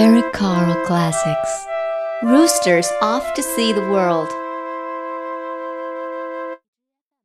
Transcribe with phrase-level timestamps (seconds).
[0.00, 1.66] Eric Carle Classics.
[2.22, 4.28] Roosters off to see the world.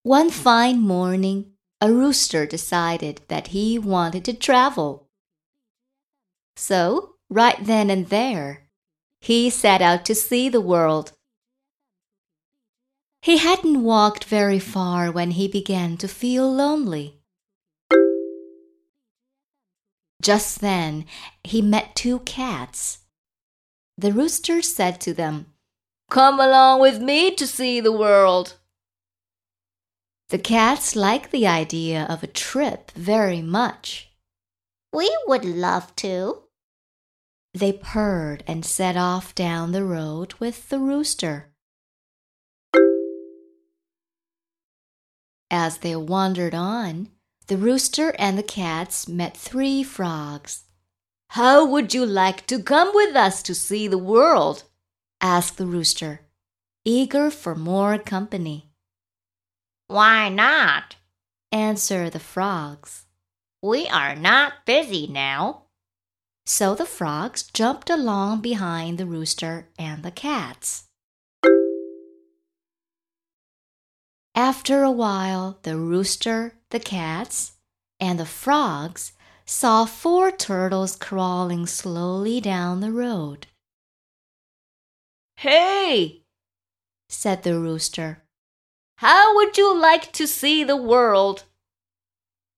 [0.02, 5.08] One fine morning, a rooster decided that he wanted to travel.
[6.56, 8.63] So, right then and there,
[9.21, 11.11] he set out to see the world.
[13.21, 17.22] He hadn't walked very far when he began to feel lonely.
[20.23, 21.05] Just then
[21.43, 22.99] he met two cats.
[23.97, 25.47] The rooster said to them,
[26.09, 28.55] Come along with me to see the world.
[30.29, 34.12] The cats liked the idea of a trip very much.
[34.94, 36.44] We would love to.
[37.53, 41.52] They purred and set off down the road with the rooster.
[45.52, 47.09] As they wandered on,
[47.48, 50.64] the rooster and the cats met three frogs.
[51.30, 54.64] How would you like to come with us to see the world?
[55.20, 56.22] asked the rooster,
[56.86, 58.70] eager for more company.
[59.88, 60.95] Why not?
[61.52, 63.06] answered the frogs.
[63.62, 65.64] We are not busy now.
[66.45, 70.89] So the frogs jumped along behind the rooster and the cats.
[74.36, 77.53] After a while, the rooster, the cats,
[78.00, 79.14] and the frogs
[79.45, 83.48] saw four turtles crawling slowly down the road.
[85.38, 86.23] Hey,
[87.09, 88.23] said the rooster,
[88.98, 91.44] how would you like to see the world?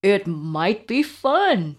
[0.02, 1.78] It might be fun,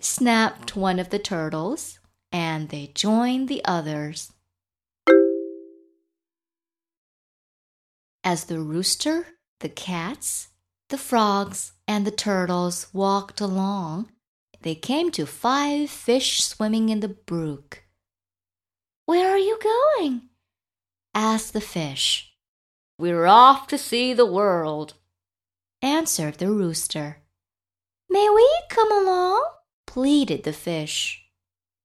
[0.00, 1.98] snapped one of the turtles,
[2.30, 4.32] and they joined the others.
[8.26, 9.26] As the rooster,
[9.60, 10.48] the cats,
[10.88, 14.10] the frogs, and the turtles walked along,
[14.62, 17.84] they came to five fish swimming in the brook.
[19.04, 20.30] Where are you going?
[21.14, 22.32] asked the fish.
[22.98, 24.94] We're off to see the world,
[25.82, 27.18] answered the rooster.
[28.08, 29.44] May we come along?
[29.86, 31.26] pleaded the fish.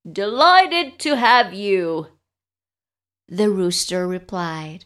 [0.09, 2.07] Delighted to have you,
[3.27, 4.85] the rooster replied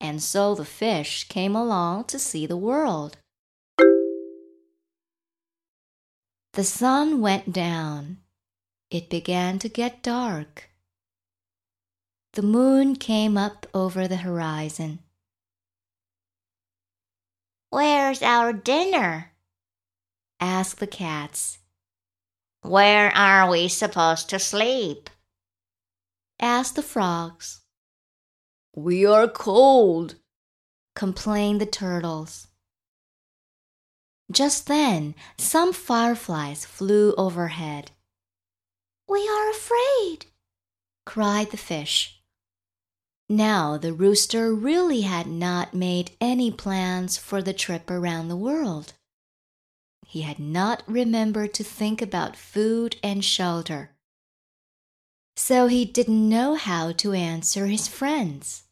[0.00, 3.18] and so the fish came along to see the world.
[6.52, 8.18] The sun went down.
[8.90, 10.70] It began to get dark.
[12.32, 15.00] The moon came up over the horizon.
[17.70, 19.32] Where's our dinner?
[20.40, 21.58] asked the cats.
[22.62, 25.10] Where are we supposed to sleep?
[26.40, 27.65] asked the frogs.
[28.78, 30.16] We are cold,
[30.94, 32.48] complained the turtles.
[34.30, 37.92] Just then, some fireflies flew overhead.
[39.08, 40.26] We are afraid,
[41.06, 42.20] cried the fish.
[43.30, 48.92] Now the rooster really had not made any plans for the trip around the world.
[50.06, 53.92] He had not remembered to think about food and shelter.
[55.34, 58.64] So he didn't know how to answer his friends.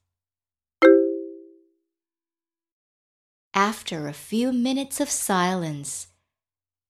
[3.54, 6.08] After a few minutes of silence,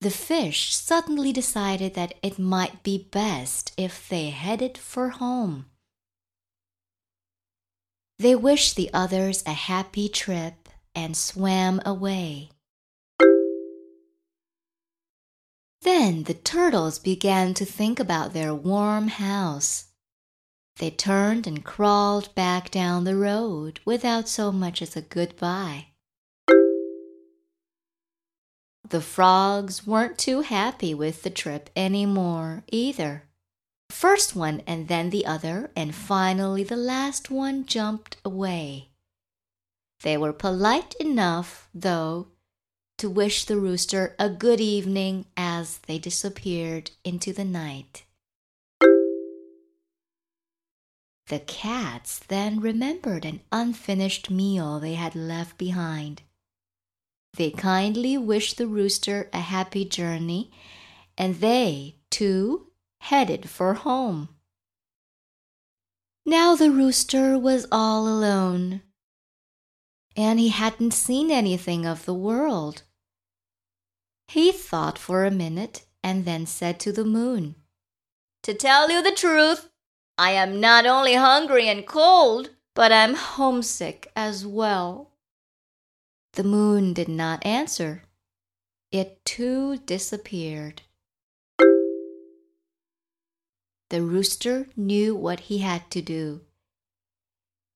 [0.01, 5.67] the fish suddenly decided that it might be best if they headed for home.
[8.19, 12.49] They wished the others a happy trip and swam away.
[15.83, 19.89] Then the turtles began to think about their warm house.
[20.77, 25.89] They turned and crawled back down the road without so much as a goodbye.
[28.87, 33.25] The frogs weren't too happy with the trip anymore either.
[33.91, 38.91] First one and then the other, and finally the last one jumped away.
[40.03, 42.29] They were polite enough, though,
[42.99, 48.05] to wish the rooster a good evening as they disappeared into the night.
[51.29, 56.23] The cats then remembered an unfinished meal they had left behind.
[57.37, 60.53] They kindly wished the rooster a happy journey,
[61.19, 62.69] and they, too,
[63.01, 64.29] headed for home.
[66.25, 68.83] Now the rooster was all alone,
[70.17, 72.83] and he hadn't seen anything of the world.
[74.29, 77.57] He thought for a minute and then said to the moon,
[78.45, 79.71] To tell you the truth,
[80.17, 85.14] I am not only hungry and cold, but I'm homesick as well.
[86.35, 88.03] The moon did not answer.
[88.91, 90.83] It too disappeared.
[93.95, 96.41] the rooster knew what he had to do.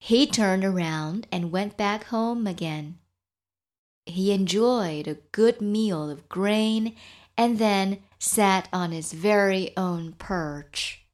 [0.00, 2.99] He turned around and went back home again.
[4.05, 6.96] He enjoyed a good meal of grain
[7.37, 11.06] and then sat on his very own perch.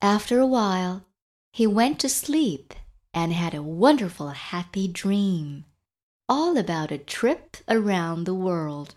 [0.00, 1.04] After a while,
[1.52, 2.74] he went to sleep
[3.12, 5.64] and had a wonderful happy dream,
[6.28, 8.94] all about a trip around the world.